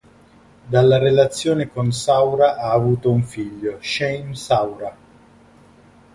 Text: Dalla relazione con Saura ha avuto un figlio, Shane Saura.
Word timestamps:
Dalla 0.65 0.97
relazione 0.97 1.69
con 1.71 1.91
Saura 1.91 2.55
ha 2.55 2.71
avuto 2.71 3.11
un 3.11 3.23
figlio, 3.23 3.77
Shane 3.83 4.33
Saura. 4.33 4.97